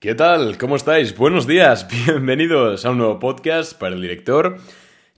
¿Qué 0.00 0.14
tal? 0.14 0.58
¿Cómo 0.58 0.76
estáis? 0.76 1.16
Buenos 1.16 1.48
días, 1.48 1.88
bienvenidos 2.06 2.86
a 2.86 2.92
un 2.92 2.98
nuevo 2.98 3.18
podcast 3.18 3.76
para 3.76 3.96
el 3.96 4.00
director. 4.00 4.58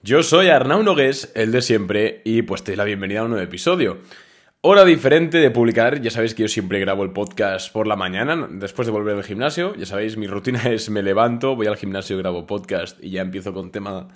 Yo 0.01 0.23
soy 0.23 0.47
Arnau 0.47 0.81
Nogués, 0.81 1.31
el 1.35 1.51
de 1.51 1.61
siempre, 1.61 2.23
y 2.25 2.41
pues 2.41 2.63
te 2.63 2.71
doy 2.71 2.77
la 2.77 2.85
bienvenida 2.85 3.19
a 3.19 3.25
un 3.25 3.29
nuevo 3.29 3.45
episodio. 3.45 3.99
Hora 4.61 4.83
diferente 4.83 5.37
de 5.37 5.51
publicar, 5.51 6.01
ya 6.01 6.09
sabéis 6.09 6.33
que 6.33 6.41
yo 6.41 6.47
siempre 6.47 6.79
grabo 6.79 7.03
el 7.03 7.11
podcast 7.11 7.71
por 7.71 7.85
la 7.85 7.95
mañana, 7.95 8.47
después 8.49 8.87
de 8.87 8.91
volver 8.91 9.17
al 9.17 9.23
gimnasio, 9.23 9.75
ya 9.75 9.85
sabéis, 9.85 10.17
mi 10.17 10.25
rutina 10.25 10.63
es 10.71 10.89
me 10.89 11.03
levanto, 11.03 11.55
voy 11.55 11.67
al 11.67 11.77
gimnasio, 11.77 12.17
grabo 12.17 12.47
podcast 12.47 12.97
y 13.03 13.11
ya 13.11 13.21
empiezo 13.21 13.53
con 13.53 13.71
tema 13.71 14.07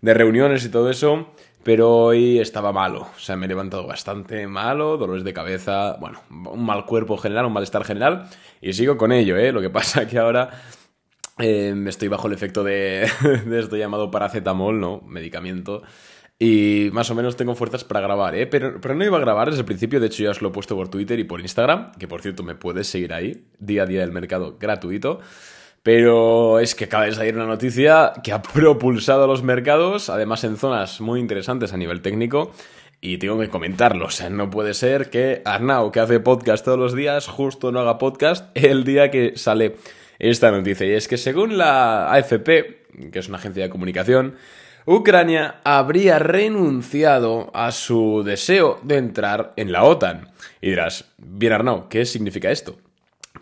de 0.00 0.14
reuniones 0.14 0.64
y 0.64 0.68
todo 0.68 0.90
eso 0.90 1.32
pero 1.68 1.94
hoy 1.94 2.38
estaba 2.38 2.72
malo, 2.72 3.02
o 3.14 3.18
sea, 3.18 3.36
me 3.36 3.44
he 3.44 3.48
levantado 3.50 3.86
bastante 3.86 4.46
malo, 4.46 4.96
dolores 4.96 5.22
de 5.22 5.34
cabeza, 5.34 5.98
bueno, 6.00 6.22
un 6.30 6.64
mal 6.64 6.86
cuerpo 6.86 7.18
general, 7.18 7.44
un 7.44 7.52
malestar 7.52 7.84
general, 7.84 8.30
y 8.62 8.72
sigo 8.72 8.96
con 8.96 9.12
ello, 9.12 9.36
¿eh? 9.36 9.52
Lo 9.52 9.60
que 9.60 9.68
pasa 9.78 10.06
que 10.06 10.16
ahora 10.16 10.48
eh, 11.38 11.74
estoy 11.86 12.08
bajo 12.08 12.26
el 12.26 12.32
efecto 12.32 12.64
de, 12.64 13.06
de 13.44 13.60
esto 13.60 13.76
llamado 13.76 14.10
paracetamol, 14.10 14.80
¿no? 14.80 15.02
Medicamento. 15.02 15.82
Y 16.38 16.88
más 16.94 17.10
o 17.10 17.14
menos 17.14 17.36
tengo 17.36 17.54
fuerzas 17.54 17.84
para 17.84 18.00
grabar, 18.00 18.34
¿eh? 18.34 18.46
Pero, 18.46 18.80
pero 18.80 18.94
no 18.94 19.04
iba 19.04 19.18
a 19.18 19.20
grabar 19.20 19.48
desde 19.48 19.60
el 19.60 19.66
principio, 19.66 20.00
de 20.00 20.06
hecho 20.06 20.22
ya 20.22 20.30
os 20.30 20.40
lo 20.40 20.48
he 20.48 20.52
puesto 20.52 20.74
por 20.74 20.88
Twitter 20.88 21.18
y 21.18 21.24
por 21.24 21.42
Instagram, 21.42 21.92
que 21.98 22.08
por 22.08 22.22
cierto 22.22 22.42
me 22.44 22.54
puedes 22.54 22.86
seguir 22.86 23.12
ahí, 23.12 23.44
día 23.58 23.82
a 23.82 23.86
día 23.86 24.00
del 24.00 24.12
mercado 24.12 24.56
gratuito. 24.58 25.20
Pero 25.88 26.58
es 26.58 26.74
que 26.74 26.84
acaba 26.84 27.06
de 27.06 27.12
salir 27.12 27.34
una 27.34 27.46
noticia 27.46 28.12
que 28.22 28.32
ha 28.32 28.42
propulsado 28.52 29.24
a 29.24 29.26
los 29.26 29.42
mercados, 29.42 30.10
además 30.10 30.44
en 30.44 30.58
zonas 30.58 31.00
muy 31.00 31.18
interesantes 31.18 31.72
a 31.72 31.78
nivel 31.78 32.02
técnico, 32.02 32.52
y 33.00 33.16
tengo 33.16 33.38
que 33.38 33.48
comentarlo. 33.48 34.04
O 34.04 34.10
sea, 34.10 34.28
no 34.28 34.50
puede 34.50 34.74
ser 34.74 35.08
que 35.08 35.40
Arnau, 35.46 35.90
que 35.90 36.00
hace 36.00 36.20
podcast 36.20 36.62
todos 36.62 36.78
los 36.78 36.94
días, 36.94 37.26
justo 37.26 37.72
no 37.72 37.80
haga 37.80 37.96
podcast 37.96 38.54
el 38.54 38.84
día 38.84 39.10
que 39.10 39.38
sale 39.38 39.76
esta 40.18 40.50
noticia. 40.50 40.86
Y 40.86 40.92
es 40.92 41.08
que 41.08 41.16
según 41.16 41.56
la 41.56 42.12
AFP, 42.12 42.82
que 43.10 43.18
es 43.18 43.28
una 43.28 43.38
agencia 43.38 43.62
de 43.62 43.70
comunicación, 43.70 44.34
Ucrania 44.84 45.54
habría 45.64 46.18
renunciado 46.18 47.50
a 47.54 47.72
su 47.72 48.24
deseo 48.26 48.78
de 48.82 48.98
entrar 48.98 49.54
en 49.56 49.72
la 49.72 49.84
OTAN. 49.84 50.28
Y 50.60 50.68
dirás, 50.68 51.06
bien 51.16 51.54
Arnau, 51.54 51.88
¿qué 51.88 52.04
significa 52.04 52.50
esto? 52.50 52.76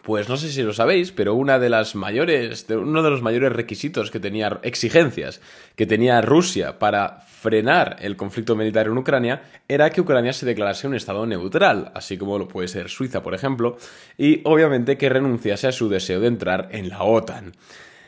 Pues 0.07 0.29
no 0.29 0.37
sé 0.37 0.51
si 0.51 0.63
lo 0.63 0.73
sabéis, 0.73 1.11
pero 1.11 1.35
una 1.35 1.59
de 1.59 1.69
las 1.69 1.97
mayores, 1.97 2.65
uno 2.71 3.03
de 3.03 3.11
los 3.11 3.23
mayores 3.23 3.51
requisitos 3.51 4.13
que 4.13 4.21
tenía, 4.21 4.61
exigencias 4.63 5.41
que 5.75 5.85
tenía 5.85 6.21
Rusia 6.21 6.79
para 6.79 7.23
frenar 7.27 7.97
el 7.99 8.15
conflicto 8.15 8.55
militar 8.55 8.87
en 8.87 8.99
Ucrania 8.99 9.43
era 9.67 9.91
que 9.91 10.01
Ucrania 10.01 10.33
se 10.33 10.47
declarase 10.47 10.87
un 10.87 10.95
estado 10.95 11.27
neutral, 11.27 11.91
así 11.93 12.17
como 12.17 12.39
lo 12.39 12.47
puede 12.47 12.69
ser 12.69 12.89
Suiza, 12.89 13.21
por 13.21 13.35
ejemplo, 13.35 13.79
y 14.17 14.43
obviamente 14.45 14.97
que 14.97 15.09
renunciase 15.09 15.67
a 15.67 15.73
su 15.73 15.89
deseo 15.89 16.21
de 16.21 16.29
entrar 16.29 16.69
en 16.71 16.89
la 16.89 17.03
OTAN. 17.03 17.55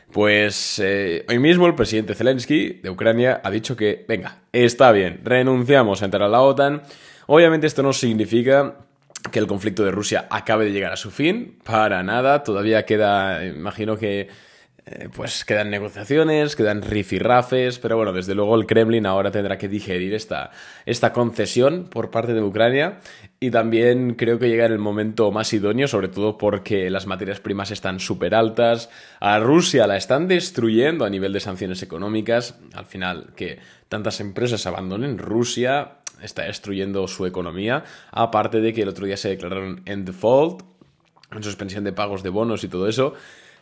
Pues 0.09 0.79
eh, 0.81 1.25
hoy 1.27 1.39
mismo 1.39 1.67
el 1.67 1.75
presidente 1.75 2.15
Zelensky 2.15 2.79
de 2.81 2.89
Ucrania 2.91 3.41
ha 3.43 3.51
dicho 3.51 3.75
que, 3.75 4.05
venga, 4.07 4.37
está 4.53 4.93
bien, 4.93 5.19
renunciamos 5.25 6.01
a 6.01 6.05
entrar 6.05 6.23
a 6.23 6.29
la 6.29 6.43
OTAN. 6.43 6.81
Obviamente 7.27 7.67
esto 7.67 7.83
no 7.83 7.91
significa 7.91 8.87
que 9.31 9.39
el 9.39 9.47
conflicto 9.47 9.83
de 9.83 9.91
Rusia 9.91 10.27
acabe 10.29 10.65
de 10.65 10.71
llegar 10.71 10.93
a 10.93 10.97
su 10.97 11.11
fin, 11.11 11.59
para 11.63 12.03
nada, 12.03 12.43
todavía 12.43 12.85
queda, 12.85 13.45
imagino 13.45 13.97
que 13.97 14.29
eh, 14.91 15.07
pues 15.15 15.45
quedan 15.45 15.69
negociaciones, 15.69 16.55
quedan 16.55 16.81
rifirrafes, 16.81 17.77
pero 17.77 17.95
bueno, 17.95 18.11
desde 18.11 18.33
luego 18.33 18.55
el 18.55 18.65
Kremlin 18.65 19.05
ahora 19.05 19.29
tendrá 19.29 19.55
que 19.57 19.67
digerir 19.67 20.15
esta, 20.15 20.49
esta 20.87 21.13
concesión 21.13 21.89
por 21.91 22.09
parte 22.09 22.33
de 22.33 22.41
Ucrania 22.41 22.99
y 23.39 23.51
también 23.51 24.15
creo 24.15 24.39
que 24.39 24.49
llega 24.49 24.65
en 24.65 24.71
el 24.71 24.79
momento 24.79 25.31
más 25.31 25.53
idóneo, 25.53 25.87
sobre 25.87 26.07
todo 26.07 26.39
porque 26.39 26.89
las 26.89 27.05
materias 27.05 27.39
primas 27.39 27.69
están 27.69 27.99
súper 27.99 28.33
altas, 28.33 28.89
a 29.19 29.37
Rusia 29.37 29.85
la 29.85 29.95
están 29.95 30.27
destruyendo 30.27 31.05
a 31.05 31.09
nivel 31.11 31.33
de 31.33 31.39
sanciones 31.39 31.83
económicas, 31.83 32.57
al 32.73 32.85
final 32.85 33.33
que 33.35 33.59
tantas 33.89 34.19
empresas 34.21 34.65
abandonen 34.65 35.19
Rusia 35.19 35.98
está 36.21 36.43
destruyendo 36.43 37.07
su 37.07 37.25
economía, 37.25 37.83
aparte 38.11 38.61
de 38.61 38.73
que 38.73 38.83
el 38.83 38.89
otro 38.89 39.05
día 39.05 39.17
se 39.17 39.29
declararon 39.29 39.81
en 39.85 40.05
default, 40.05 40.63
en 41.31 41.43
suspensión 41.43 41.83
de 41.83 41.93
pagos 41.93 42.23
de 42.23 42.29
bonos 42.29 42.63
y 42.63 42.67
todo 42.67 42.87
eso. 42.87 43.13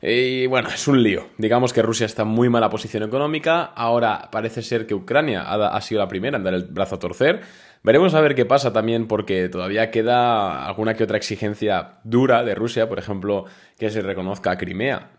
Y 0.01 0.45
bueno, 0.45 0.69
es 0.69 0.87
un 0.87 1.01
lío. 1.01 1.27
Digamos 1.37 1.73
que 1.73 1.81
Rusia 1.81 2.05
está 2.05 2.21
en 2.21 2.27
muy 2.29 2.49
mala 2.49 2.69
posición 2.69 3.03
económica. 3.03 3.63
Ahora 3.63 4.29
parece 4.31 4.61
ser 4.61 4.85
que 4.85 4.93
Ucrania 4.93 5.41
ha, 5.41 5.81
sido 5.81 6.01
la 6.01 6.07
primera 6.07 6.37
en 6.37 6.43
dar 6.43 6.53
el 6.53 6.65
brazo 6.65 6.95
a 6.95 6.99
torcer. 6.99 7.41
Veremos 7.83 8.13
a 8.13 8.21
ver 8.21 8.35
qué 8.35 8.45
pasa 8.45 8.73
también 8.73 9.07
porque 9.07 9.49
todavía 9.49 9.91
queda 9.91 10.65
alguna 10.65 10.93
que 10.93 11.03
otra 11.03 11.17
exigencia 11.17 11.99
dura 12.03 12.43
de 12.43 12.53
Rusia, 12.53 12.87
por 12.87 12.99
ejemplo, 12.99 13.45
que 13.77 13.89
se 13.89 14.01
reconozca 14.01 14.51
a 14.51 14.57
Crimea 14.57 15.11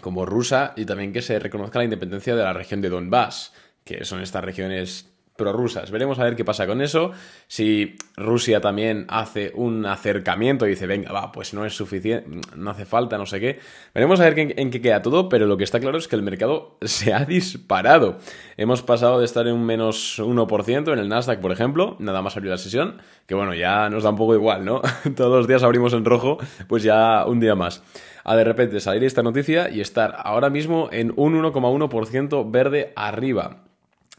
como 0.00 0.26
rusa 0.26 0.74
y 0.76 0.84
también 0.84 1.12
que 1.12 1.22
se 1.22 1.38
reconozca 1.38 1.78
la 1.78 1.84
independencia 1.84 2.34
de 2.36 2.42
la 2.42 2.52
región 2.52 2.80
de 2.80 2.90
Donbass, 2.90 3.52
que 3.84 4.04
son 4.04 4.20
estas 4.20 4.44
regiones 4.44 5.13
prorrusas. 5.36 5.90
Veremos 5.90 6.18
a 6.18 6.24
ver 6.24 6.36
qué 6.36 6.44
pasa 6.44 6.66
con 6.66 6.80
eso. 6.80 7.10
Si 7.48 7.96
Rusia 8.16 8.60
también 8.60 9.06
hace 9.08 9.52
un 9.54 9.84
acercamiento 9.86 10.66
y 10.66 10.70
dice, 10.70 10.86
venga, 10.86 11.12
va, 11.12 11.32
pues 11.32 11.54
no 11.54 11.64
es 11.64 11.74
suficiente, 11.74 12.28
no 12.56 12.70
hace 12.70 12.84
falta, 12.84 13.18
no 13.18 13.26
sé 13.26 13.40
qué. 13.40 13.58
Veremos 13.94 14.20
a 14.20 14.24
ver 14.24 14.38
en, 14.38 14.70
qué 14.70 14.80
queda 14.80 15.02
todo, 15.02 15.28
pero 15.28 15.46
lo 15.46 15.56
que 15.56 15.64
está 15.64 15.80
claro 15.80 15.98
es 15.98 16.08
que 16.08 16.16
el 16.16 16.22
mercado 16.22 16.78
se 16.82 17.12
ha 17.12 17.24
disparado. 17.24 18.18
Hemos 18.56 18.82
pasado 18.82 19.18
de 19.18 19.24
estar 19.24 19.46
en 19.46 19.54
un 19.54 19.66
menos 19.66 20.20
1% 20.20 20.92
en 20.92 20.98
el 20.98 21.08
Nasdaq, 21.08 21.40
por 21.40 21.52
ejemplo, 21.52 21.96
nada 21.98 22.22
más 22.22 22.36
abrir 22.36 22.50
la 22.50 22.58
sesión, 22.58 23.02
que 23.26 23.34
bueno, 23.34 23.54
ya 23.54 23.90
nos 23.90 24.04
da 24.04 24.10
un 24.10 24.16
poco 24.16 24.34
igual, 24.34 24.64
¿no? 24.64 24.82
Todos 25.16 25.36
los 25.36 25.48
días 25.48 25.62
abrimos 25.62 25.92
en 25.94 26.04
rojo, 26.04 26.38
pues 26.68 26.82
ya 26.82 27.24
un 27.26 27.40
día 27.40 27.54
más 27.54 27.82
a 28.24 28.36
de 28.36 28.44
repente 28.44 28.80
salir 28.80 29.04
esta 29.04 29.22
noticia 29.22 29.68
y 29.68 29.80
estar 29.80 30.16
ahora 30.18 30.48
mismo 30.48 30.88
en 30.90 31.12
un 31.16 31.34
1,1% 31.34 32.50
verde 32.50 32.92
arriba. 32.96 33.63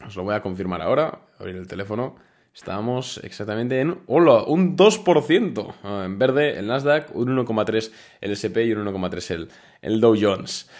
Os 0.04 0.16
lo 0.16 0.24
voy 0.24 0.34
a 0.34 0.42
confirmar 0.42 0.82
ahora. 0.82 1.20
Abrir 1.38 1.56
el 1.56 1.66
teléfono. 1.66 2.16
Estamos 2.54 3.20
exactamente 3.22 3.80
en 3.80 3.98
hola, 4.06 4.44
un 4.44 4.76
2%. 4.76 5.74
Ah, 5.82 6.02
en 6.06 6.18
verde 6.18 6.58
el 6.58 6.66
Nasdaq, 6.66 7.14
un 7.14 7.36
1,3 7.36 7.92
el 8.22 8.30
SP 8.32 8.64
y 8.64 8.72
un 8.72 8.86
1,3 8.86 9.30
el, 9.34 9.48
el 9.82 10.00
Dow 10.00 10.16
Jones. 10.18 10.70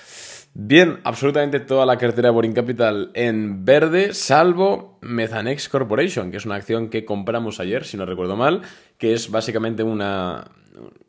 Bien, 0.59 1.00
absolutamente 1.05 1.60
toda 1.60 1.84
la 1.84 1.99
cartera 1.99 2.31
Boring 2.31 2.55
Capital 2.55 3.10
en 3.12 3.66
verde, 3.66 4.15
salvo 4.15 4.99
Methanex 5.03 5.69
Corporation, 5.69 6.31
que 6.31 6.38
es 6.38 6.47
una 6.47 6.55
acción 6.55 6.88
que 6.88 7.05
compramos 7.05 7.60
ayer, 7.60 7.84
si 7.84 7.99
no 7.99 8.06
recuerdo 8.06 8.37
mal, 8.37 8.62
que 8.97 9.12
es 9.12 9.31
básicamente 9.31 9.82
una, 9.82 10.50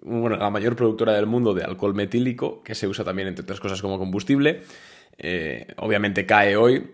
la 0.04 0.50
mayor 0.50 0.76
productora 0.76 1.14
del 1.14 1.28
mundo 1.28 1.54
de 1.54 1.64
alcohol 1.64 1.96
metílico, 1.96 2.62
que 2.62 2.76
se 2.76 2.90
usa 2.90 3.06
también, 3.06 3.30
entre 3.30 3.44
otras 3.44 3.62
cosas, 3.62 3.82
como 3.82 3.98
combustible. 3.98 4.64
Eh, 5.18 5.66
obviamente 5.78 6.26
cae 6.26 6.58
hoy, 6.58 6.92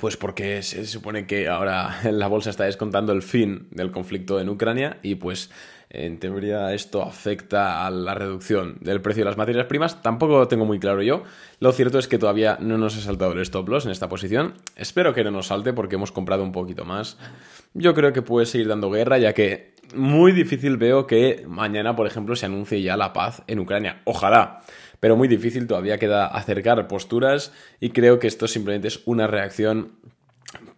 pues 0.00 0.16
porque 0.16 0.62
se 0.62 0.86
supone 0.86 1.26
que 1.26 1.48
ahora 1.48 1.98
la 2.10 2.26
bolsa 2.26 2.50
está 2.50 2.64
descontando 2.64 3.12
el 3.12 3.22
fin 3.22 3.68
del 3.70 3.90
conflicto 3.90 4.40
en 4.40 4.48
Ucrania 4.48 4.98
y 5.02 5.16
pues 5.16 5.50
en 5.90 6.18
teoría 6.18 6.72
esto 6.74 7.02
afecta 7.02 7.86
a 7.86 7.90
la 7.90 8.14
reducción 8.14 8.78
del 8.80 9.00
precio 9.00 9.22
de 9.22 9.30
las 9.30 9.36
materias 9.36 9.66
primas. 9.66 10.02
Tampoco 10.02 10.38
lo 10.38 10.48
tengo 10.48 10.64
muy 10.64 10.80
claro 10.80 11.02
yo. 11.02 11.22
Lo 11.60 11.72
cierto 11.72 11.98
es 11.98 12.08
que 12.08 12.18
todavía 12.18 12.58
no 12.60 12.78
nos 12.78 12.96
ha 12.96 13.00
saltado 13.00 13.32
el 13.32 13.40
stop 13.40 13.68
loss 13.68 13.84
en 13.84 13.92
esta 13.92 14.08
posición. 14.08 14.54
Espero 14.74 15.14
que 15.14 15.22
no 15.22 15.30
nos 15.30 15.48
salte 15.48 15.72
porque 15.72 15.94
hemos 15.94 16.10
comprado 16.10 16.42
un 16.42 16.52
poquito 16.52 16.84
más. 16.84 17.16
Yo 17.74 17.94
creo 17.94 18.12
que 18.12 18.22
puede 18.22 18.46
seguir 18.46 18.68
dando 18.68 18.90
guerra 18.90 19.18
ya 19.18 19.34
que 19.34 19.74
muy 19.94 20.32
difícil 20.32 20.76
veo 20.76 21.06
que 21.06 21.44
mañana, 21.46 21.94
por 21.94 22.06
ejemplo, 22.06 22.34
se 22.34 22.46
anuncie 22.46 22.82
ya 22.82 22.96
la 22.96 23.12
paz 23.12 23.42
en 23.46 23.60
Ucrania. 23.60 24.00
Ojalá 24.04 24.62
pero 25.00 25.16
muy 25.16 25.28
difícil, 25.28 25.66
todavía 25.66 25.98
queda 25.98 26.26
acercar 26.26 26.88
posturas 26.88 27.52
y 27.80 27.90
creo 27.90 28.18
que 28.18 28.26
esto 28.26 28.48
simplemente 28.48 28.88
es 28.88 29.00
una 29.04 29.26
reacción 29.26 29.92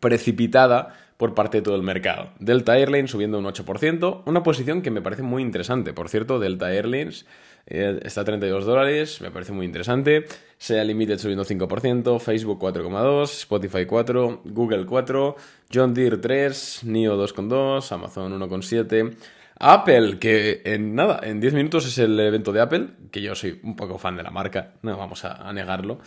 precipitada 0.01 0.97
por 1.17 1.35
parte 1.35 1.59
de 1.59 1.63
todo 1.63 1.77
el 1.77 1.83
mercado. 1.83 2.31
Delta 2.41 2.77
Airlines 2.77 3.11
subiendo 3.11 3.39
un 3.39 3.47
8%, 3.47 4.23
una 4.27 4.43
posición 4.43 4.83
que 4.83 4.91
me 4.91 5.01
parece 5.01 5.23
muy 5.23 5.43
interesante. 5.43 5.93
Por 5.93 6.09
cierto, 6.09 6.39
Delta 6.39 6.73
Airlines 6.73 7.27
eh, 7.67 8.01
está 8.05 8.21
a 8.21 8.25
32 8.25 8.65
dólares, 8.67 9.21
me 9.21 9.31
parece 9.31 9.53
muy 9.53 9.65
interesante. 9.65 10.27
Sea 10.59 10.85
Limited 10.85 11.19
subiendo 11.19 11.45
5%, 11.45 12.21
Facebook 12.21 12.61
4,2%, 12.61 13.23
Spotify 13.23 13.87
4%, 13.87 14.41
Google 14.45 14.87
4%, 14.87 15.35
John 15.73 15.95
Deere 15.95 16.21
3%, 16.21 16.85
NIO 16.85 17.17
2,2%, 17.17 17.93
Amazon 17.93 18.39
1,7%. 18.39 19.17
Apple, 19.59 20.19
que 20.19 20.63
en 20.65 20.95
nada, 20.95 21.21
en 21.23 21.41
10 21.41 21.55
minutos 21.55 21.87
es 21.87 21.99
el 21.99 22.19
evento 22.21 22.53
de 22.53 22.61
Apple, 22.61 22.89
que 23.11 23.23
yo 23.23 23.35
soy 23.35 23.61
un 23.63 23.77
poco 23.77 23.99
fan 23.99 24.17
de 24.17 24.23
la 24.23 24.31
marca, 24.31 24.75
no 24.83 24.97
vamos 24.97 25.25
a, 25.25 25.53
negarlo, 25.53 25.99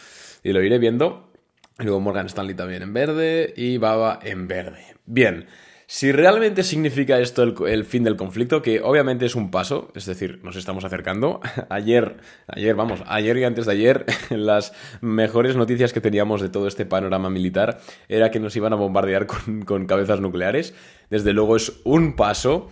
y 0.43 0.53
lo 0.53 0.61
iré 0.61 0.77
viendo. 0.77 1.31
Luego 1.79 1.99
Morgan 2.01 2.25
Stanley 2.25 2.55
también 2.55 2.83
en 2.83 2.93
verde 2.93 3.53
y 3.55 3.77
Baba 3.77 4.19
en 4.21 4.47
verde. 4.47 4.83
Bien, 5.05 5.47
si 5.87 6.11
realmente 6.11 6.61
significa 6.61 7.19
esto 7.19 7.41
el, 7.65 7.85
fin 7.85 8.03
del 8.03 8.17
conflicto, 8.17 8.61
que 8.61 8.81
obviamente 8.81 9.25
es 9.25 9.33
un 9.33 9.49
paso, 9.49 9.89
es 9.95 10.05
decir, 10.05 10.39
nos 10.43 10.55
estamos 10.55 10.83
acercando. 10.83 11.39
Ayer, 11.69 12.17
ayer, 12.47 12.75
vamos, 12.75 13.01
ayer 13.07 13.37
y 13.37 13.43
antes 13.45 13.65
de 13.65 13.71
ayer, 13.71 14.05
las 14.29 14.73
mejores 15.01 15.55
noticias 15.55 15.91
que 15.91 16.01
teníamos 16.01 16.41
de 16.41 16.49
todo 16.49 16.67
este 16.67 16.85
panorama 16.85 17.31
militar 17.31 17.79
era 18.07 18.29
que 18.29 18.39
nos 18.39 18.55
iban 18.55 18.73
a 18.73 18.75
bombardear 18.75 19.25
con 19.65 19.85
cabezas 19.87 20.19
nucleares. 20.19 20.75
Desde 21.09 21.33
luego 21.33 21.55
es 21.55 21.79
un 21.85 22.15
paso. 22.15 22.69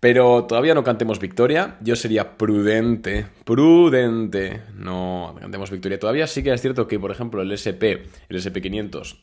Pero 0.00 0.44
todavía 0.44 0.74
no 0.74 0.84
cantemos 0.84 1.18
victoria. 1.18 1.76
Yo 1.80 1.96
sería 1.96 2.36
prudente, 2.38 3.26
prudente. 3.44 4.62
No 4.76 5.34
cantemos 5.40 5.70
victoria 5.70 5.98
todavía. 5.98 6.26
Sí 6.26 6.42
que 6.42 6.52
es 6.52 6.60
cierto 6.60 6.86
que, 6.86 7.00
por 7.00 7.10
ejemplo, 7.10 7.42
el 7.42 7.50
SP, 7.50 8.06
el 8.28 8.36
SP500, 8.36 9.18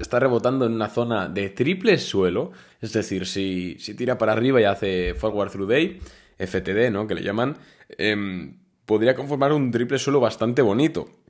está 0.00 0.18
rebotando 0.18 0.66
en 0.66 0.72
una 0.72 0.88
zona 0.88 1.28
de 1.28 1.50
triple 1.50 1.98
suelo. 1.98 2.50
Es 2.80 2.92
decir, 2.92 3.26
si, 3.26 3.76
si 3.78 3.94
tira 3.94 4.18
para 4.18 4.32
arriba 4.32 4.60
y 4.60 4.64
hace 4.64 5.14
forward 5.14 5.50
through 5.50 5.68
day, 5.68 6.00
FTD, 6.38 6.90
¿no? 6.90 7.06
Que 7.06 7.14
le 7.14 7.22
llaman, 7.22 7.56
em, 7.96 8.58
podría 8.86 9.14
conformar 9.14 9.52
un 9.52 9.70
triple 9.70 9.98
suelo 9.98 10.18
bastante 10.18 10.62
bonito. 10.62 11.21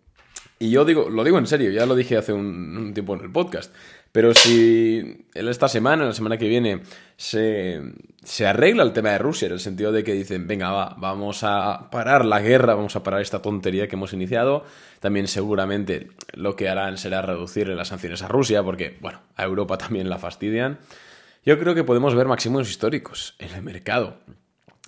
Y 0.62 0.70
yo 0.70 0.84
digo, 0.84 1.10
lo 1.10 1.24
digo 1.24 1.38
en 1.38 1.48
serio, 1.48 1.72
ya 1.72 1.86
lo 1.86 1.96
dije 1.96 2.16
hace 2.16 2.32
un 2.32 2.92
tiempo 2.94 3.16
en 3.16 3.22
el 3.22 3.32
podcast. 3.32 3.74
Pero 4.12 4.32
si 4.32 5.26
esta 5.34 5.66
semana, 5.66 6.04
la 6.04 6.12
semana 6.12 6.38
que 6.38 6.46
viene, 6.46 6.82
se, 7.16 7.82
arregla 8.46 8.84
el 8.84 8.92
tema 8.92 9.10
de 9.10 9.18
Rusia, 9.18 9.46
en 9.46 9.54
el 9.54 9.58
sentido 9.58 9.90
de 9.90 10.04
que 10.04 10.12
dicen, 10.12 10.46
venga, 10.46 10.70
va, 10.70 10.94
vamos 10.96 11.42
a 11.42 11.90
parar 11.90 12.24
la 12.24 12.40
guerra, 12.40 12.76
vamos 12.76 12.94
a 12.94 13.02
parar 13.02 13.22
esta 13.22 13.42
tontería 13.42 13.88
que 13.88 13.96
hemos 13.96 14.12
iniciado, 14.12 14.64
también 15.00 15.26
seguramente 15.26 16.10
lo 16.32 16.54
que 16.54 16.68
harán 16.68 16.96
será 16.96 17.22
reducir 17.22 17.66
las 17.66 17.88
sanciones 17.88 18.22
a 18.22 18.28
Rusia, 18.28 18.62
porque, 18.62 18.98
bueno, 19.00 19.20
a 19.34 19.42
Europa 19.42 19.78
también 19.78 20.08
la 20.08 20.18
fastidian. 20.18 20.78
Yo 21.44 21.58
creo 21.58 21.74
que 21.74 21.82
podemos 21.82 22.14
ver 22.14 22.28
máximos 22.28 22.70
históricos 22.70 23.34
en 23.40 23.52
el 23.52 23.62
mercado, 23.62 24.18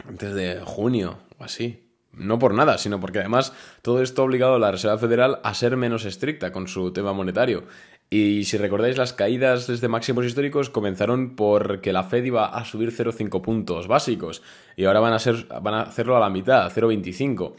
antes 0.06 0.34
de 0.34 0.60
junio 0.64 1.18
o 1.36 1.42
así. 1.42 1.83
No 2.16 2.38
por 2.38 2.54
nada, 2.54 2.78
sino 2.78 3.00
porque 3.00 3.20
además 3.20 3.52
todo 3.82 4.02
esto 4.02 4.22
ha 4.22 4.24
obligado 4.24 4.54
a 4.54 4.58
la 4.58 4.70
Reserva 4.70 4.98
Federal 4.98 5.40
a 5.42 5.54
ser 5.54 5.76
menos 5.76 6.04
estricta 6.04 6.52
con 6.52 6.68
su 6.68 6.92
tema 6.92 7.12
monetario. 7.12 7.64
Y 8.10 8.44
si 8.44 8.58
recordáis, 8.58 8.96
las 8.96 9.12
caídas 9.12 9.66
desde 9.66 9.88
máximos 9.88 10.24
históricos 10.24 10.70
comenzaron 10.70 11.34
porque 11.34 11.92
la 11.92 12.04
Fed 12.04 12.24
iba 12.24 12.46
a 12.46 12.64
subir 12.64 12.92
0,5 12.92 13.40
puntos 13.40 13.88
básicos 13.88 14.42
y 14.76 14.84
ahora 14.84 15.00
van 15.00 15.14
a, 15.14 15.18
ser, 15.18 15.46
van 15.62 15.74
a 15.74 15.82
hacerlo 15.82 16.16
a 16.16 16.20
la 16.20 16.30
mitad, 16.30 16.70
0,25. 16.70 17.54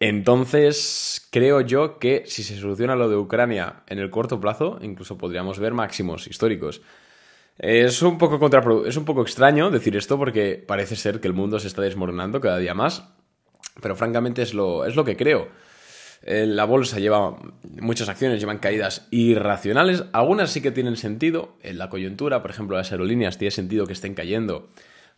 Entonces, 0.00 1.28
creo 1.30 1.60
yo 1.60 1.98
que 1.98 2.24
si 2.26 2.42
se 2.42 2.56
soluciona 2.56 2.96
lo 2.96 3.08
de 3.08 3.16
Ucrania 3.16 3.84
en 3.86 3.98
el 3.98 4.10
corto 4.10 4.40
plazo, 4.40 4.78
incluso 4.82 5.16
podríamos 5.16 5.58
ver 5.58 5.74
máximos 5.74 6.26
históricos. 6.26 6.82
Es 7.56 8.02
un 8.02 8.18
poco 8.18 8.84
es 8.84 8.96
un 8.96 9.04
poco 9.04 9.22
extraño 9.22 9.70
decir 9.70 9.96
esto 9.96 10.18
porque 10.18 10.62
parece 10.66 10.96
ser 10.96 11.20
que 11.20 11.28
el 11.28 11.34
mundo 11.34 11.60
se 11.60 11.68
está 11.68 11.82
desmoronando 11.82 12.40
cada 12.40 12.58
día 12.58 12.74
más, 12.74 13.13
pero 13.80 13.96
francamente 13.96 14.42
es 14.42 14.54
lo, 14.54 14.84
es 14.84 14.96
lo 14.96 15.04
que 15.04 15.16
creo. 15.16 15.48
Eh, 16.22 16.46
la 16.46 16.64
bolsa 16.64 16.98
lleva, 16.98 17.36
muchas 17.80 18.08
acciones 18.08 18.40
llevan 18.40 18.58
caídas 18.58 19.06
irracionales, 19.10 20.04
algunas 20.12 20.50
sí 20.50 20.62
que 20.62 20.70
tienen 20.70 20.96
sentido, 20.96 21.56
en 21.62 21.78
la 21.78 21.90
coyuntura, 21.90 22.40
por 22.40 22.50
ejemplo, 22.50 22.76
las 22.76 22.92
aerolíneas 22.92 23.36
tiene 23.36 23.50
sentido 23.50 23.86
que 23.86 23.92
estén 23.92 24.14
cayendo 24.14 24.68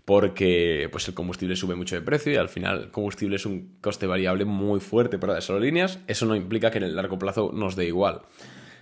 porque 0.07 0.89
pues 0.93 1.09
el 1.09 1.15
combustible 1.15 1.57
sube 1.57 1.75
mucho 1.75 1.97
de 1.97 2.01
precio 2.01 2.33
y 2.33 2.37
al 2.37 2.49
final 2.49 2.81
el 2.85 2.91
combustible 2.91 3.37
es 3.37 3.45
un 3.45 3.77
coste 3.81 4.07
variable 4.07 4.45
muy 4.45 4.79
fuerte 4.79 5.19
para 5.19 5.35
las 5.35 5.51
aerolíneas, 5.51 5.99
eso 6.07 6.27
no 6.27 6.37
implica 6.37 6.71
que 6.71 6.79
en 6.79 6.85
el 6.85 6.97
largo 6.97 7.19
plazo 7.19 7.51
nos 7.53 7.75
dé 7.75 7.87
igual. 7.87 8.23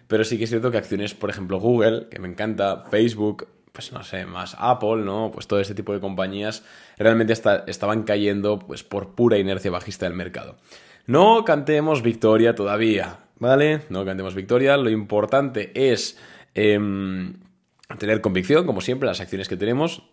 Pero 0.06 0.22
sí 0.24 0.36
que 0.36 0.44
es 0.44 0.50
cierto 0.50 0.70
que 0.70 0.76
acciones, 0.76 1.14
por 1.14 1.30
ejemplo, 1.30 1.58
Google, 1.58 2.08
que 2.10 2.18
me 2.18 2.28
encanta, 2.28 2.84
Facebook, 2.90 3.48
pues 3.74 3.90
no 3.90 4.04
sé, 4.04 4.24
más 4.24 4.54
Apple, 4.60 4.98
¿no? 4.98 5.32
Pues 5.34 5.48
todo 5.48 5.58
este 5.58 5.74
tipo 5.74 5.92
de 5.92 5.98
compañías 5.98 6.62
realmente 6.96 7.32
estaban 7.32 8.04
cayendo 8.04 8.60
pues 8.60 8.84
por 8.84 9.16
pura 9.16 9.36
inercia 9.36 9.68
bajista 9.72 10.06
del 10.06 10.14
mercado. 10.14 10.54
No 11.06 11.44
cantemos 11.44 12.00
victoria 12.00 12.54
todavía, 12.54 13.18
¿vale? 13.40 13.80
No 13.88 14.04
cantemos 14.04 14.36
victoria. 14.36 14.76
Lo 14.76 14.90
importante 14.90 15.72
es 15.74 16.16
em, 16.54 17.40
tener 17.98 18.20
convicción, 18.20 18.64
como 18.64 18.80
siempre, 18.80 19.08
las 19.08 19.20
acciones 19.20 19.48
que 19.48 19.56
tenemos 19.56 20.04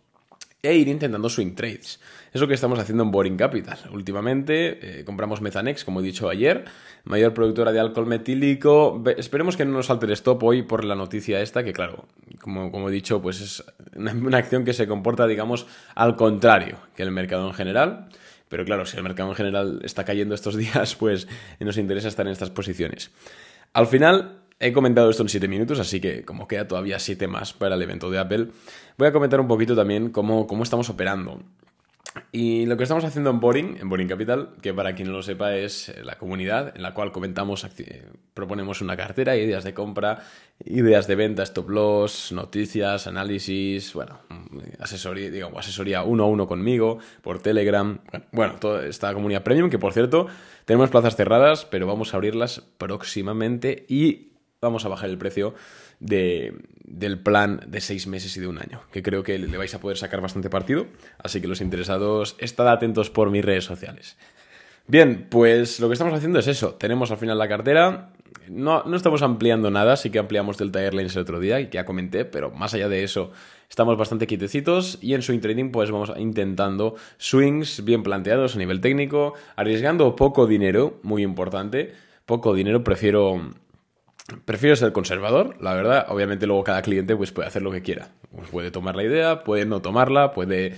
e 0.63 0.75
ir 0.75 0.87
intentando 0.87 1.29
swing 1.29 1.55
trades. 1.55 1.99
Es 2.33 2.39
lo 2.39 2.47
que 2.47 2.53
estamos 2.53 2.77
haciendo 2.79 3.03
en 3.03 3.11
Boring 3.11 3.35
Capital. 3.35 3.79
Últimamente 3.91 4.99
eh, 4.99 5.03
compramos 5.03 5.41
Methanex, 5.41 5.83
como 5.83 5.99
he 5.99 6.03
dicho 6.03 6.29
ayer, 6.29 6.65
mayor 7.03 7.33
productora 7.33 7.71
de 7.71 7.79
alcohol 7.79 8.05
metílico. 8.05 9.03
Esperemos 9.17 9.57
que 9.57 9.65
no 9.65 9.71
nos 9.71 9.87
salte 9.87 10.05
el 10.05 10.11
stop 10.11 10.43
hoy 10.43 10.61
por 10.61 10.85
la 10.85 10.95
noticia 10.95 11.41
esta, 11.41 11.63
que 11.63 11.73
claro, 11.73 12.05
como, 12.41 12.71
como 12.71 12.89
he 12.89 12.91
dicho, 12.91 13.21
pues 13.21 13.41
es 13.41 13.63
una 13.95 14.37
acción 14.37 14.63
que 14.63 14.73
se 14.73 14.87
comporta, 14.87 15.25
digamos, 15.27 15.65
al 15.95 16.15
contrario 16.15 16.77
que 16.95 17.03
el 17.03 17.11
mercado 17.11 17.47
en 17.47 17.53
general. 17.53 18.09
Pero 18.47 18.65
claro, 18.65 18.85
si 18.85 18.97
el 18.97 19.03
mercado 19.03 19.29
en 19.29 19.35
general 19.35 19.79
está 19.83 20.03
cayendo 20.03 20.35
estos 20.35 20.55
días, 20.57 20.95
pues 20.95 21.27
nos 21.59 21.77
interesa 21.77 22.07
estar 22.07 22.25
en 22.27 22.33
estas 22.33 22.51
posiciones. 22.51 23.09
Al 23.73 23.87
final, 23.87 24.40
he 24.61 24.71
comentado 24.71 25.09
esto 25.09 25.23
en 25.23 25.29
7 25.29 25.47
minutos, 25.47 25.79
así 25.79 25.99
que 25.99 26.23
como 26.23 26.47
queda 26.47 26.67
todavía 26.67 26.99
7 26.99 27.27
más 27.27 27.51
para 27.51 27.75
el 27.75 27.81
evento 27.81 28.09
de 28.09 28.19
Apple, 28.19 28.47
voy 28.97 29.07
a 29.07 29.11
comentar 29.11 29.39
un 29.39 29.47
poquito 29.47 29.75
también 29.75 30.11
cómo, 30.11 30.47
cómo 30.47 30.63
estamos 30.63 30.89
operando. 30.89 31.39
Y 32.33 32.65
lo 32.65 32.75
que 32.75 32.83
estamos 32.83 33.05
haciendo 33.05 33.29
en 33.29 33.39
Boring, 33.39 33.77
en 33.79 33.87
Boring 33.87 34.07
Capital, 34.07 34.49
que 34.61 34.73
para 34.73 34.93
quien 34.95 35.07
no 35.07 35.13
lo 35.13 35.23
sepa 35.23 35.55
es 35.55 35.89
eh, 35.89 36.03
la 36.03 36.17
comunidad 36.17 36.75
en 36.75 36.81
la 36.83 36.93
cual 36.93 37.11
comentamos, 37.11 37.65
proponemos 38.33 38.81
una 38.81 38.97
cartera, 38.97 39.37
ideas 39.37 39.63
de 39.63 39.73
compra, 39.73 40.19
ideas 40.65 41.07
de 41.07 41.15
venta, 41.15 41.43
stop 41.43 41.69
loss, 41.69 42.33
noticias, 42.33 43.07
análisis, 43.07 43.93
bueno, 43.93 44.19
asesoría, 44.79 45.31
digamos, 45.31 45.59
asesoría 45.59 46.03
uno 46.03 46.25
a 46.25 46.27
uno 46.27 46.47
conmigo, 46.47 46.99
por 47.21 47.41
Telegram, 47.41 47.99
bueno, 48.33 48.55
toda 48.59 48.85
esta 48.85 49.13
comunidad 49.13 49.43
premium, 49.43 49.69
que 49.69 49.79
por 49.79 49.93
cierto, 49.93 50.27
tenemos 50.65 50.89
plazas 50.89 51.15
cerradas, 51.15 51.65
pero 51.65 51.87
vamos 51.87 52.13
a 52.13 52.17
abrirlas 52.17 52.61
próximamente 52.77 53.85
y 53.87 54.30
vamos 54.61 54.85
a 54.85 54.89
bajar 54.89 55.09
el 55.09 55.17
precio 55.17 55.55
del 55.99 57.19
plan 57.23 57.61
de 57.65 57.81
seis 57.81 58.05
meses 58.05 58.37
y 58.37 58.39
de 58.39 58.45
un 58.45 58.59
año, 58.59 58.81
que 58.91 59.01
creo 59.01 59.23
que 59.23 59.39
le 59.39 59.57
vais 59.57 59.73
a 59.73 59.79
poder 59.79 59.97
sacar 59.97 60.21
bastante 60.21 60.51
partido, 60.51 60.85
así 61.17 61.41
que 61.41 61.47
los 61.47 61.61
interesados, 61.61 62.35
estad 62.37 62.69
atentos 62.69 63.09
por 63.09 63.31
mis 63.31 63.43
redes 63.43 63.63
sociales. 63.63 64.17
Bien, 64.85 65.25
pues 65.31 65.79
lo 65.79 65.87
que 65.87 65.93
estamos 65.93 66.13
haciendo 66.13 66.37
es 66.37 66.45
eso, 66.45 66.75
tenemos 66.75 67.09
al 67.09 67.17
final 67.17 67.39
la 67.39 67.47
cartera, 67.47 68.11
no, 68.49 68.83
no 68.83 68.95
estamos 68.95 69.23
ampliando 69.23 69.71
nada, 69.71 69.97
sí 69.97 70.11
que 70.11 70.19
ampliamos 70.19 70.59
Delta 70.59 70.79
Airlines 70.79 71.15
el 71.15 71.23
otro 71.23 71.39
día, 71.39 71.59
y 71.59 71.67
que 71.67 71.77
ya 71.77 71.85
comenté, 71.85 72.23
pero 72.23 72.51
más 72.51 72.75
allá 72.75 72.87
de 72.87 73.03
eso, 73.03 73.31
estamos 73.67 73.97
bastante 73.97 74.27
quietecitos 74.27 74.99
y 75.01 75.15
en 75.15 75.23
swing 75.23 75.39
trading 75.39 75.71
pues 75.71 75.89
vamos 75.89 76.13
intentando 76.19 76.93
swings 77.17 77.83
bien 77.83 78.03
planteados 78.03 78.55
a 78.55 78.59
nivel 78.59 78.79
técnico, 78.79 79.33
arriesgando 79.55 80.15
poco 80.15 80.45
dinero, 80.45 80.99
muy 81.01 81.23
importante, 81.23 81.95
poco 82.27 82.53
dinero, 82.53 82.83
prefiero 82.83 83.41
Prefiero 84.45 84.75
ser 84.75 84.91
conservador, 84.91 85.57
la 85.61 85.73
verdad. 85.73 86.05
Obviamente 86.09 86.47
luego 86.47 86.63
cada 86.63 86.81
cliente 86.81 87.15
pues, 87.15 87.31
puede 87.31 87.47
hacer 87.47 87.61
lo 87.61 87.71
que 87.71 87.81
quiera. 87.81 88.09
Pues, 88.35 88.49
puede 88.49 88.71
tomar 88.71 88.95
la 88.95 89.03
idea, 89.03 89.43
puede 89.43 89.65
no 89.65 89.81
tomarla, 89.81 90.33
puede, 90.33 90.75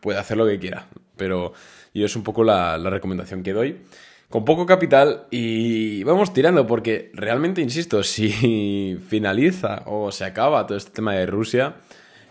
puede, 0.00 0.18
hacer 0.18 0.36
lo 0.36 0.46
que 0.46 0.58
quiera. 0.58 0.88
Pero 1.16 1.52
yo 1.92 2.06
es 2.06 2.16
un 2.16 2.24
poco 2.24 2.42
la, 2.44 2.78
recomendación 2.78 3.42
que 3.42 3.52
doy. 3.52 3.80
Con 4.28 4.44
poco 4.44 4.66
capital 4.66 5.26
y 5.30 6.02
vamos 6.02 6.32
tirando 6.32 6.66
porque 6.66 7.10
realmente, 7.14 7.60
insisto, 7.60 8.02
si 8.02 8.98
finaliza 9.08 9.82
o 9.86 10.10
se 10.10 10.24
acaba 10.24 10.66
todo 10.66 10.76
este 10.76 10.90
tema 10.90 11.14
de 11.14 11.26
Rusia, 11.26 11.76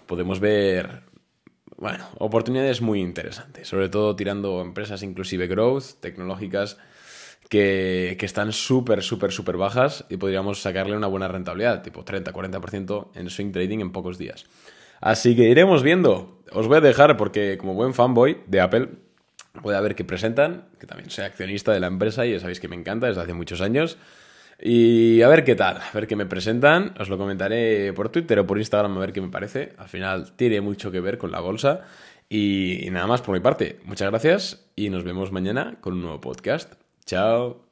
podemos 0.08 0.40
ver, 0.40 1.04
bueno, 1.78 2.06
oportunidades 2.18 2.82
muy 2.82 3.00
interesantes. 3.00 3.68
Sobre 3.68 3.88
todo 3.88 4.16
tirando 4.16 4.62
empresas 4.62 5.04
inclusive 5.04 5.48
growth, 5.48 6.00
tecnológicas 6.02 6.78
que, 7.50 8.18
están 8.22 8.52
súper, 8.52 9.04
súper, 9.04 9.32
súper 9.32 9.58
bajas 9.58 10.06
y 10.10 10.18
podríamos 10.18 10.62
sacarle 10.62 10.96
una 10.96 11.08
buena 11.08 11.28
rentabilidad, 11.28 11.84
tipo 11.84 12.04
30-40% 12.04 13.10
en 13.16 13.30
swing 13.30 13.52
trading 13.52 13.80
en 13.80 13.92
pocos 13.92 14.18
días. 14.18 14.46
Así 15.02 15.36
que 15.36 15.50
iremos 15.50 15.84
viendo. 15.84 16.40
Os 16.52 16.68
voy 16.68 16.78
a 16.78 16.82
dejar 16.82 17.18
porque 17.18 17.58
como 17.58 17.74
buen 17.74 17.94
fanboy 17.94 18.42
de 18.48 18.62
Apple, 18.62 18.90
voy 19.62 19.76
a 19.76 19.82
ver 19.82 19.96
qué 19.96 20.04
presentan, 20.04 20.66
que 20.80 20.88
también 20.88 21.10
soy 21.10 21.26
accionista 21.26 21.72
de 21.72 21.80
la 21.80 21.88
empresa 21.88 22.26
y 22.26 22.32
ya 22.32 22.40
sabéis 22.40 22.60
que 22.60 22.68
me 22.68 22.76
encanta 22.76 23.08
desde 23.08 23.22
hace 23.22 23.34
muchos 23.34 23.62
años. 23.62 23.98
Y 24.62 25.22
a 25.22 25.28
ver 25.28 25.44
qué 25.44 25.56
tal, 25.56 25.78
a 25.78 25.92
ver 25.94 26.08
qué 26.08 26.16
me 26.16 26.26
presentan. 26.26 26.94
Os 27.00 27.10
lo 27.10 27.18
comentaré 27.18 27.92
por 27.94 28.10
Twitter 28.10 28.40
o 28.40 28.48
por 28.48 28.58
Instagram 28.58 28.96
a 28.96 29.00
ver 29.00 29.12
qué 29.12 29.22
me 29.22 29.30
parece. 29.30 29.74
Al 29.78 29.90
final 29.90 30.34
tiene 30.36 30.62
mucho 30.62 30.92
que 30.92 31.02
ver 31.02 31.18
con 31.18 31.32
la 31.32 31.40
bolsa. 31.40 31.82
y 32.30 32.88
nada 32.92 33.06
más 33.06 33.22
por 33.22 33.36
mi 33.36 33.42
parte. 33.42 33.80
Muchas 33.84 34.10
gracias 34.10 34.66
y 34.76 34.90
nos 34.90 35.04
vemos 35.04 35.32
mañana 35.32 35.78
con 35.82 35.94
un 35.94 36.02
nuevo 36.02 36.22
podcast. 36.22 36.83
教。 37.06 37.63